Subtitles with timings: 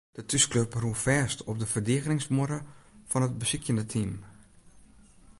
[0.15, 2.59] De thúsklup rûn fêst op de ferdigeningsmuorre
[3.09, 4.11] fan it besykjende team.